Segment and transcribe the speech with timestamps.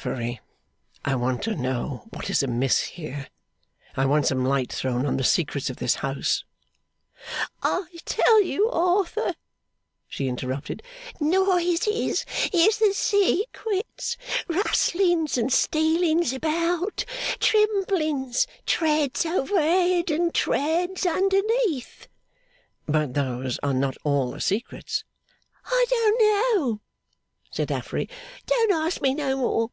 [0.00, 0.40] 'Affery,
[1.04, 3.26] I want to know what is amiss here;
[3.96, 6.44] I want some light thrown on the secrets of this house.'
[7.64, 9.34] 'I tell you, Arthur,'
[10.06, 10.84] she interrupted,
[11.18, 17.04] 'noises is the secrets, rustlings and stealings about,
[17.40, 22.06] tremblings, treads overhead and treads underneath.'
[22.86, 25.02] 'But those are not all the secrets.'
[25.64, 26.80] 'I don't know,'
[27.50, 28.08] said Affery.
[28.46, 29.70] 'Don't ask me no more.